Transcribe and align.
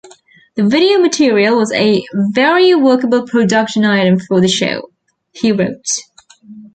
"The 0.55 0.63
video 0.63 0.97
material 0.97 1.57
was 1.57 1.71
a 1.71 2.03
very 2.33 2.73
workable 2.73 3.27
production 3.27 3.85
item 3.85 4.19
for 4.19 4.41
the 4.41 4.47
show," 4.47 4.91
he 5.31 5.51
wrote. 5.51 5.77